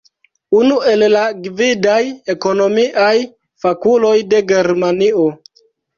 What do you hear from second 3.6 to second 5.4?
fakuloj de Germanio.